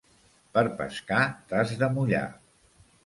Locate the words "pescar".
0.79-1.19